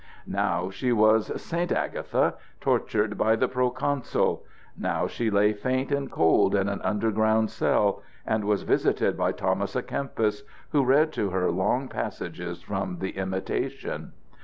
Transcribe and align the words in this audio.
Now 0.25 0.71
she 0.71 0.91
was 0.91 1.27
St. 1.39 1.71
Agatha, 1.71 2.33
tortured 2.59 3.19
by 3.19 3.35
the 3.35 3.47
proconsul; 3.47 4.43
now 4.75 5.05
she 5.05 5.29
lay 5.29 5.53
faint 5.53 5.91
and 5.91 6.09
cold 6.09 6.55
in 6.55 6.67
an 6.69 6.81
underground 6.81 7.51
cell, 7.51 8.01
and 8.25 8.45
was 8.45 8.63
visited 8.63 9.15
by 9.15 9.31
Thomas 9.31 9.75
à 9.75 9.83
Kempis, 9.83 10.41
who 10.71 10.83
read 10.83 11.11
to 11.13 11.29
her 11.29 11.51
long 11.51 11.87
passages 11.87 12.63
from 12.63 12.97
the 12.97 13.11
Imitation. 13.11 14.13